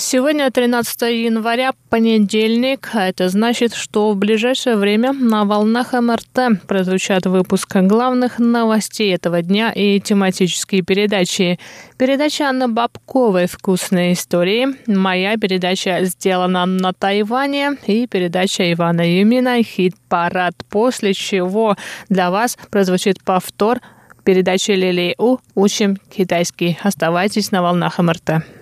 Сегодня 0.00 0.48
13 0.48 1.00
января, 1.24 1.72
понедельник, 1.90 2.90
а 2.92 3.08
это 3.08 3.28
значит, 3.28 3.74
что 3.74 4.12
в 4.12 4.16
ближайшее 4.16 4.76
время 4.76 5.12
на 5.12 5.44
волнах 5.44 5.92
МРТ 5.92 6.64
прозвучат 6.68 7.26
выпуск 7.26 7.74
главных 7.74 8.38
новостей 8.38 9.12
этого 9.12 9.42
дня 9.42 9.72
и 9.72 9.98
тематические 9.98 10.82
передачи. 10.82 11.58
Передача 11.96 12.44
Анны 12.44 12.68
Бабковой 12.68 13.46
«Вкусные 13.46 14.12
истории», 14.12 14.68
моя 14.86 15.36
передача 15.36 16.04
«Сделана 16.04 16.64
на 16.64 16.92
Тайване» 16.92 17.76
и 17.88 18.06
передача 18.06 18.72
Ивана 18.72 19.00
Юмина 19.00 19.60
«Хит-парад», 19.64 20.54
после 20.70 21.12
чего 21.12 21.76
для 22.08 22.30
вас 22.30 22.56
прозвучит 22.70 23.24
повтор 23.24 23.80
передачи 24.22 24.70
Лили 24.70 25.16
У 25.18 25.38
«Учим 25.56 25.96
китайский». 26.16 26.78
Оставайтесь 26.84 27.50
на 27.50 27.62
волнах 27.62 27.98
МРТ. 27.98 28.57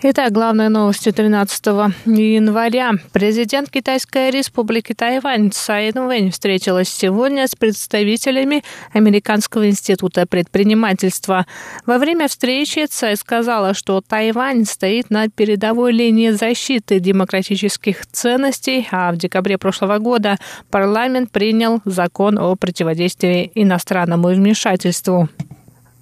Итак, 0.00 0.30
главные 0.30 0.68
новости 0.68 1.10
13 1.10 1.66
января. 2.06 2.92
Президент 3.12 3.68
Китайской 3.68 4.30
республики 4.30 4.94
Тайвань 4.94 5.50
Цай 5.50 5.90
Инвэнь 5.90 6.30
встретилась 6.30 6.88
сегодня 6.88 7.48
с 7.48 7.56
представителями 7.56 8.62
Американского 8.92 9.68
института 9.68 10.24
предпринимательства. 10.24 11.46
Во 11.84 11.98
время 11.98 12.28
встречи 12.28 12.86
Цай 12.86 13.16
сказала, 13.16 13.74
что 13.74 14.00
Тайвань 14.00 14.66
стоит 14.66 15.10
на 15.10 15.28
передовой 15.28 15.90
линии 15.90 16.30
защиты 16.30 17.00
демократических 17.00 18.06
ценностей, 18.06 18.86
а 18.92 19.10
в 19.10 19.16
декабре 19.16 19.58
прошлого 19.58 19.98
года 19.98 20.36
парламент 20.70 21.32
принял 21.32 21.80
закон 21.84 22.38
о 22.38 22.54
противодействии 22.54 23.50
иностранному 23.56 24.28
вмешательству. 24.28 25.28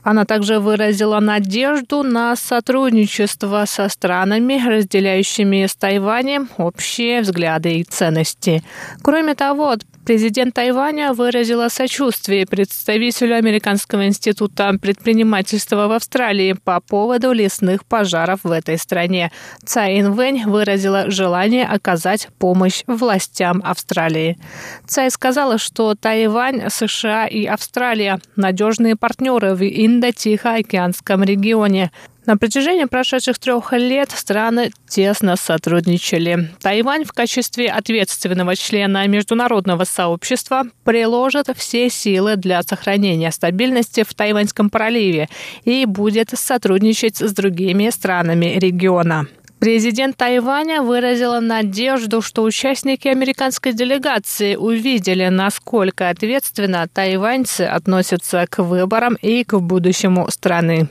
Она 0.07 0.25
также 0.25 0.61
выразила 0.61 1.19
надежду 1.19 2.05
на 2.05 2.37
сотрудничество 2.37 3.65
со 3.67 3.89
странами, 3.89 4.65
разделяющими 4.65 5.67
с 5.67 5.75
Тайванем 5.75 6.49
общие 6.59 7.23
взгляды 7.23 7.81
и 7.81 7.83
ценности. 7.83 8.63
Кроме 9.03 9.35
того, 9.35 9.75
Президент 10.07 10.55
Тайваня 10.55 11.13
выразила 11.13 11.69
сочувствие 11.69 12.47
представителю 12.47 13.35
Американского 13.35 14.07
института 14.07 14.73
предпринимательства 14.81 15.89
в 15.89 15.93
Австралии 15.93 16.53
по 16.53 16.81
поводу 16.81 17.33
лесных 17.33 17.85
пожаров 17.85 18.45
в 18.45 18.53
этой 18.53 18.79
стране. 18.79 19.33
Цай 19.65 20.01
Инвэнь 20.01 20.45
выразила 20.47 21.11
желание 21.11 21.65
оказать 21.67 22.29
помощь 22.39 22.85
властям 22.87 23.61
Австралии. 23.65 24.39
Цай 24.87 25.11
сказала, 25.11 25.59
что 25.59 25.97
Тайвань, 25.97 26.71
США 26.71 27.27
и 27.27 27.45
Австралия– 27.45 28.21
надежные 28.37 28.95
партнеры 28.95 29.57
в 29.57 29.63
Индо-Тихоокеанском 29.97 31.25
регионе. 31.25 31.91
На 32.27 32.37
протяжении 32.37 32.85
прошедших 32.85 33.39
трех 33.39 33.73
лет 33.73 34.11
страны 34.11 34.73
тесно 34.89 35.37
сотрудничали. 35.37 36.51
Тайвань 36.61 37.05
в 37.05 37.13
качестве 37.13 37.69
ответственного 37.69 38.57
члена 38.57 39.07
международного 39.07 39.85
сообщества 39.85 40.65
приложит 40.85 41.47
все 41.57 41.89
силы 41.89 42.37
для 42.37 42.63
сохранения 42.63 43.31
стабильности 43.31 44.03
в 44.03 44.13
Тайваньском 44.13 44.71
проливе 44.71 45.29
и 45.65 45.87
будет 45.87 46.31
сотрудничать 46.35 47.19
с 47.19 47.33
другими 47.33 47.91
странами 47.91 48.59
региона. 48.59 49.29
Президент 49.67 50.17
Тайваня 50.17 50.81
выразила 50.81 51.41
надежду, 51.41 52.23
что 52.23 52.45
участники 52.45 53.09
американской 53.09 53.73
делегации 53.73 54.55
увидели, 54.55 55.27
насколько 55.27 56.09
ответственно 56.09 56.87
тайваньцы 56.87 57.63
относятся 57.63 58.47
к 58.49 58.63
выборам 58.63 59.17
и 59.21 59.43
к 59.43 59.59
будущему 59.59 60.31
страны. 60.31 60.87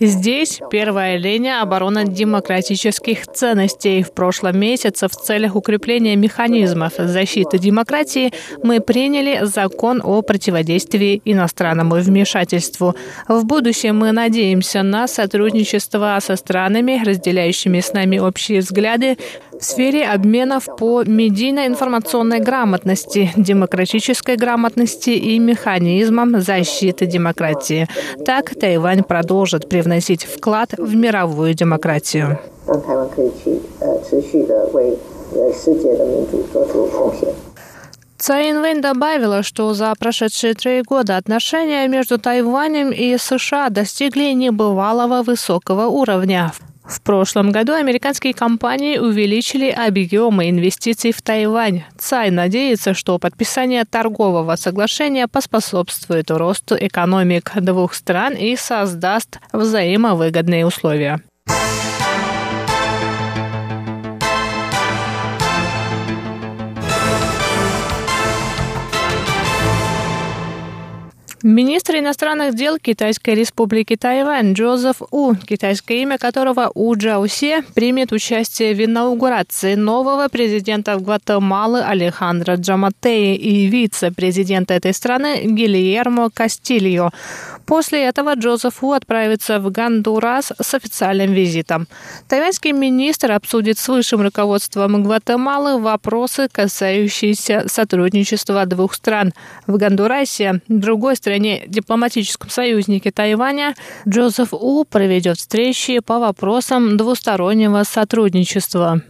Здесь 0.00 0.60
первая 0.70 1.16
линия 1.16 1.62
обороны 1.62 2.04
демократических 2.04 3.26
ценностей. 3.26 4.02
В 4.02 4.12
прошлом 4.12 4.58
месяце 4.58 5.08
в 5.08 5.12
целях 5.12 5.56
укрепления 5.56 6.16
механизмов 6.16 6.94
защиты 6.98 7.58
демократии 7.58 8.32
мы 8.62 8.80
приняли 8.80 9.44
закон 9.44 10.02
о 10.04 10.22
противодействии 10.22 11.22
иностранному 11.24 11.96
вмешательству. 11.96 12.94
В 13.28 13.44
будущем 13.44 13.98
мы 13.98 14.12
надеемся 14.12 14.82
на 14.82 15.06
сотрудничество 15.06 16.18
со 16.20 16.36
странами, 16.36 17.02
разделяющими 17.04 17.80
с 17.80 17.92
нами 17.92 18.18
общие 18.18 18.60
взгляды 18.60 19.16
в 19.64 19.66
сфере 19.66 20.06
обменов 20.06 20.68
по 20.78 21.04
медийно-информационной 21.04 22.40
грамотности, 22.40 23.30
демократической 23.34 24.36
грамотности 24.36 25.08
и 25.08 25.38
механизмам 25.38 26.38
защиты 26.42 27.06
демократии. 27.06 27.88
Так 28.26 28.54
Тайвань 28.54 29.02
продолжит 29.02 29.66
привносить 29.70 30.24
вклад 30.24 30.74
в 30.76 30.94
мировую 30.94 31.54
демократию. 31.54 32.38
Цай 38.18 38.50
Инвэнь 38.50 38.82
добавила, 38.82 39.42
что 39.42 39.72
за 39.72 39.94
прошедшие 39.98 40.52
три 40.52 40.82
года 40.82 41.16
отношения 41.16 41.88
между 41.88 42.18
Тайванем 42.18 42.90
и 42.90 43.16
США 43.16 43.70
достигли 43.70 44.34
небывалого 44.34 45.22
высокого 45.22 45.86
уровня. 45.86 46.52
В 46.84 47.00
прошлом 47.00 47.50
году 47.50 47.72
американские 47.72 48.34
компании 48.34 48.98
увеличили 48.98 49.70
объемы 49.70 50.50
инвестиций 50.50 51.12
в 51.12 51.22
Тайвань. 51.22 51.84
Цай 51.96 52.30
надеется, 52.30 52.92
что 52.92 53.18
подписание 53.18 53.84
торгового 53.84 54.54
соглашения 54.56 55.26
поспособствует 55.26 56.30
росту 56.30 56.76
экономик 56.78 57.52
двух 57.56 57.94
стран 57.94 58.34
и 58.34 58.54
создаст 58.56 59.38
взаимовыгодные 59.52 60.66
условия. 60.66 61.22
Министр 71.46 71.96
иностранных 71.96 72.54
дел 72.54 72.78
Китайской 72.78 73.34
республики 73.34 73.96
Тайвань 73.96 74.54
Джозеф 74.54 75.02
У, 75.10 75.34
китайское 75.34 75.98
имя 75.98 76.16
которого 76.16 76.70
У 76.74 76.96
Джаусе, 76.96 77.62
примет 77.74 78.12
участие 78.12 78.72
в 78.72 78.82
инаугурации 78.82 79.74
нового 79.74 80.28
президента 80.28 80.96
Гватемалы 80.96 81.82
Алехандро 81.82 82.54
Джаматеи 82.54 83.36
и 83.36 83.66
вице-президента 83.66 84.72
этой 84.72 84.94
страны 84.94 85.42
Гильермо 85.44 86.30
Кастильо. 86.30 87.10
После 87.66 88.04
этого 88.04 88.36
Джозеф 88.36 88.82
У 88.82 88.92
отправится 88.92 89.60
в 89.60 89.70
Гондурас 89.70 90.50
с 90.58 90.72
официальным 90.72 91.34
визитом. 91.34 91.88
Тайваньский 92.26 92.72
министр 92.72 93.32
обсудит 93.32 93.78
с 93.78 93.86
высшим 93.88 94.22
руководством 94.22 95.02
Гватемалы 95.02 95.78
вопросы, 95.78 96.48
касающиеся 96.50 97.64
сотрудничества 97.66 98.64
двух 98.64 98.94
стран. 98.94 99.34
В 99.66 99.76
Гондурасе, 99.76 100.62
другой 100.68 101.16
стране 101.16 101.33
дипломатическом 101.38 102.50
союзнике 102.50 103.10
Тайваня, 103.10 103.74
Джозеф 104.08 104.52
У 104.52 104.84
проведет 104.84 105.38
встречи 105.38 106.00
по 106.00 106.18
вопросам 106.18 106.96
двустороннего 106.96 107.82
сотрудничества. 107.84 109.02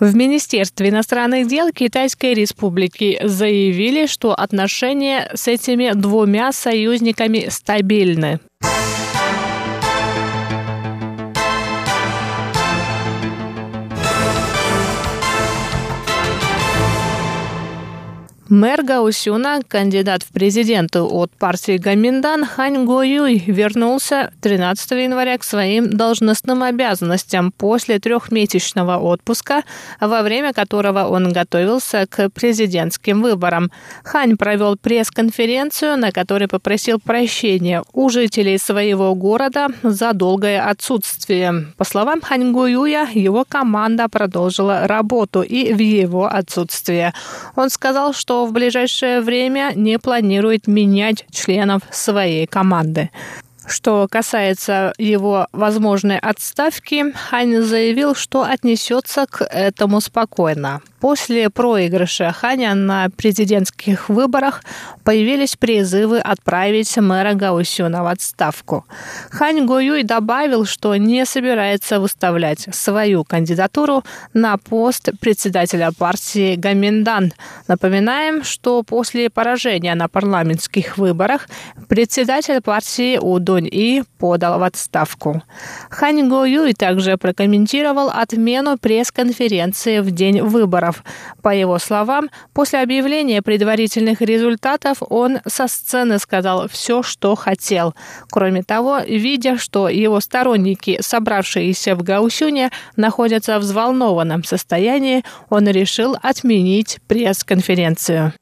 В 0.00 0.16
Министерстве 0.16 0.88
иностранных 0.88 1.46
дел 1.46 1.70
Китайской 1.70 2.34
Республики 2.34 3.20
заявили, 3.22 4.06
что 4.06 4.34
отношения 4.34 5.30
с 5.34 5.46
этими 5.46 5.92
двумя 5.94 6.52
союзниками 6.52 7.46
стабильны. 7.48 8.40
Мэр 18.52 18.82
Гаусюна, 18.82 19.60
кандидат 19.66 20.22
в 20.24 20.28
президенты 20.30 21.00
от 21.00 21.30
партии 21.30 21.78
Гаминдан 21.78 22.44
Хань 22.44 22.84
Го 22.84 23.00
Юй 23.00 23.42
вернулся 23.46 24.30
13 24.42 24.90
января 24.90 25.38
к 25.38 25.42
своим 25.42 25.88
должностным 25.88 26.62
обязанностям 26.62 27.50
после 27.50 27.98
трехмесячного 27.98 28.98
отпуска, 28.98 29.62
во 30.00 30.20
время 30.20 30.52
которого 30.52 31.06
он 31.08 31.32
готовился 31.32 32.06
к 32.06 32.28
президентским 32.28 33.22
выборам. 33.22 33.70
Хань 34.04 34.36
провел 34.36 34.76
пресс-конференцию, 34.76 35.96
на 35.96 36.12
которой 36.12 36.46
попросил 36.46 37.00
прощения 37.00 37.82
у 37.94 38.10
жителей 38.10 38.58
своего 38.58 39.14
города 39.14 39.68
за 39.82 40.12
долгое 40.12 40.60
отсутствие. 40.60 41.68
По 41.78 41.84
словам 41.84 42.20
Хань 42.20 42.52
Го 42.52 42.66
Юя, 42.66 43.08
его 43.14 43.46
команда 43.48 44.10
продолжила 44.10 44.86
работу 44.86 45.40
и 45.40 45.72
в 45.72 45.78
его 45.78 46.26
отсутствие. 46.26 47.14
Он 47.56 47.70
сказал, 47.70 48.12
что 48.12 48.41
в 48.46 48.52
ближайшее 48.52 49.20
время 49.20 49.72
не 49.74 49.98
планирует 49.98 50.66
менять 50.66 51.26
членов 51.30 51.82
своей 51.90 52.46
команды. 52.46 53.10
Что 53.66 54.08
касается 54.10 54.92
его 54.98 55.46
возможной 55.52 56.18
отставки, 56.18 57.12
Хань 57.12 57.62
заявил, 57.62 58.14
что 58.14 58.42
отнесется 58.42 59.26
к 59.26 59.44
этому 59.44 60.00
спокойно. 60.00 60.82
После 61.02 61.50
проигрыша 61.50 62.30
Ханя 62.30 62.76
на 62.76 63.10
президентских 63.10 64.08
выборах 64.08 64.62
появились 65.02 65.56
призывы 65.56 66.20
отправить 66.20 66.96
мэра 66.96 67.34
Гаусюна 67.34 68.04
в 68.04 68.06
отставку. 68.06 68.86
Хань 69.28 69.66
Гоюй 69.66 70.04
добавил, 70.04 70.64
что 70.64 70.94
не 70.94 71.26
собирается 71.26 71.98
выставлять 71.98 72.68
свою 72.70 73.24
кандидатуру 73.24 74.04
на 74.32 74.56
пост 74.58 75.08
председателя 75.20 75.90
партии 75.90 76.54
Гаминдан. 76.54 77.32
Напоминаем, 77.66 78.44
что 78.44 78.84
после 78.84 79.28
поражения 79.28 79.96
на 79.96 80.06
парламентских 80.06 80.98
выборах 80.98 81.48
председатель 81.88 82.60
партии 82.60 83.18
Удунь 83.18 83.68
И 83.68 84.04
подал 84.18 84.60
в 84.60 84.62
отставку. 84.62 85.42
Хань 85.90 86.28
Гоюй 86.28 86.74
также 86.74 87.16
прокомментировал 87.16 88.08
отмену 88.08 88.78
пресс-конференции 88.78 89.98
в 89.98 90.12
день 90.12 90.42
выборов 90.42 90.91
выборов. 90.92 91.04
По 91.42 91.54
его 91.54 91.78
словам, 91.78 92.30
после 92.52 92.80
объявления 92.80 93.42
предварительных 93.42 94.20
результатов 94.20 94.98
он 95.00 95.40
со 95.46 95.66
сцены 95.66 96.18
сказал 96.18 96.68
все, 96.68 97.02
что 97.02 97.34
хотел. 97.34 97.94
Кроме 98.30 98.62
того, 98.62 99.00
видя, 99.00 99.58
что 99.58 99.88
его 99.88 100.20
сторонники, 100.20 100.98
собравшиеся 101.00 101.96
в 101.96 102.02
Гаусюне, 102.02 102.70
находятся 102.96 103.58
в 103.58 103.62
взволнованном 103.62 104.44
состоянии, 104.44 105.24
он 105.50 105.68
решил 105.68 106.16
отменить 106.22 107.00
пресс-конференцию. 107.08 108.32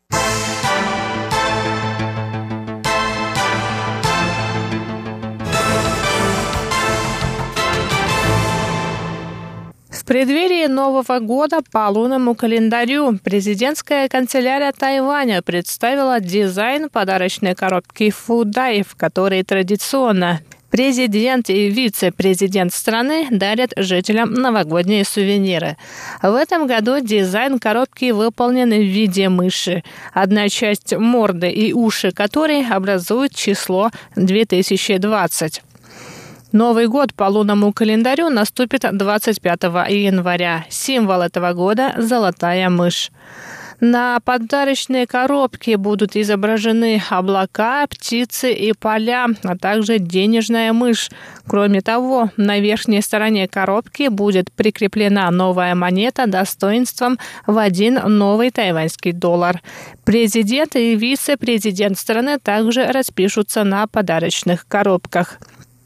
Преддверии 10.10 10.66
Нового 10.66 11.20
года 11.20 11.60
по 11.70 11.88
лунному 11.88 12.34
календарю 12.34 13.16
президентская 13.22 14.08
канцелярия 14.08 14.72
Тайваня 14.72 15.40
представила 15.40 16.18
дизайн 16.18 16.90
подарочной 16.90 17.54
коробки 17.54 18.10
Фудай, 18.10 18.82
в 18.82 18.96
которой 18.96 19.44
традиционно 19.44 20.40
Президент 20.72 21.48
и 21.50 21.68
вице-президент 21.68 22.72
страны 22.72 23.28
дарят 23.30 23.72
жителям 23.76 24.32
новогодние 24.32 25.04
сувениры. 25.04 25.76
В 26.22 26.34
этом 26.34 26.66
году 26.66 27.00
дизайн 27.00 27.58
коробки 27.58 28.10
выполнен 28.10 28.70
в 28.70 28.82
виде 28.82 29.28
мыши. 29.28 29.82
Одна 30.12 30.48
часть 30.48 30.92
морды 30.96 31.50
и 31.50 31.72
уши 31.72 32.10
которой 32.12 32.64
образуют 32.68 33.34
число 33.34 33.90
2020. 34.16 35.62
Новый 36.52 36.88
год 36.88 37.14
по 37.14 37.24
лунному 37.24 37.72
календарю 37.72 38.28
наступит 38.28 38.84
25 38.90 39.62
января. 39.88 40.64
Символ 40.68 41.22
этого 41.22 41.52
года– 41.52 41.94
золотая 41.96 42.68
мышь. 42.68 43.12
На 43.78 44.18
подарочной 44.20 45.06
коробке 45.06 45.76
будут 45.76 46.16
изображены 46.16 47.00
облака, 47.08 47.86
птицы 47.86 48.52
и 48.52 48.72
поля, 48.72 49.28
а 49.44 49.56
также 49.56 49.98
денежная 49.98 50.72
мышь. 50.72 51.08
Кроме 51.46 51.80
того, 51.80 52.30
на 52.36 52.58
верхней 52.58 53.00
стороне 53.00 53.48
коробки 53.48 54.08
будет 54.08 54.52
прикреплена 54.52 55.30
новая 55.30 55.74
монета 55.76 56.26
достоинством 56.26 57.18
в 57.46 57.56
один 57.56 57.94
новый 58.04 58.50
тайваньский 58.50 59.12
доллар. 59.12 59.62
Президент 60.04 60.74
и 60.74 60.96
вице-президент 60.96 61.96
страны 61.96 62.38
также 62.38 62.86
распишутся 62.86 63.62
на 63.62 63.86
подарочных 63.86 64.66
коробках. 64.66 65.38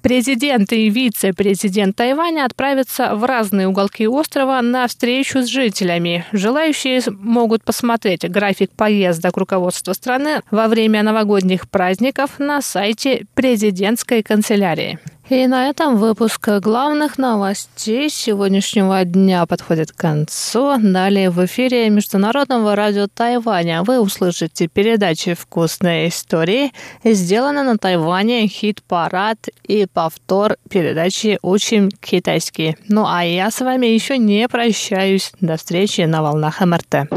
Президент 0.05 0.71
и 0.75 0.91
вице-президент 0.91 1.97
Тайваня 1.97 2.45
отправятся 2.45 3.15
в 3.15 3.25
разные 3.25 3.69
уголки 3.69 4.07
острова 4.07 4.61
на 4.61 4.87
встречу 4.87 5.41
с 5.41 5.47
жителями. 5.47 6.27
Желающие 6.31 7.01
могут 7.07 7.65
посмотреть 7.65 8.29
график 8.29 8.71
поездок 8.73 9.39
руководства 9.39 9.95
страны 9.95 10.43
во 10.51 10.69
время 10.69 11.03
новогодних 11.03 11.71
праздников 11.71 12.33
на 12.39 12.61
сайте 12.61 13.25
президентской 13.33 14.23
канцелярии. 14.23 14.99
И 15.31 15.47
на 15.47 15.71
этом 15.71 15.97
выпуск 15.97 16.47
главных 16.61 17.17
новостей 17.17 18.11
сегодняшнего 18.11 19.03
дня 19.05 19.47
подходит 19.47 19.91
к 19.91 19.97
концу. 19.97 20.77
Далее 20.79 21.31
в 21.31 21.43
эфире 21.47 21.89
Международного 21.89 22.77
радио 22.77 23.07
Тайваня 23.07 23.83
вы 23.85 24.01
услышите 24.01 24.69
передачи 24.69 25.33
«Вкусные 25.33 26.09
истории», 26.09 26.73
сделаны 27.05 27.63
на 27.63 27.79
Тайване 27.79 28.47
хит-парад 28.49 29.39
и 29.63 29.87
повтор 29.87 30.59
передачи 30.69 31.39
«Учим 31.41 31.89
китайский». 31.91 32.77
Ну 32.89 33.07
а 33.07 33.25
я 33.25 33.51
с 33.51 33.61
вами 33.61 33.87
еще 33.87 34.19
не 34.19 34.47
прощаюсь. 34.47 35.33
До 35.41 35.57
встречи 35.57 36.03
на 36.03 36.23
волнах 36.23 36.61
МРТ. 36.61 37.09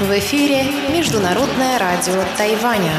В 0.00 0.18
эфире 0.18 0.64
Международное 0.92 1.78
радио 1.80 2.22
Тайваня. 2.36 2.92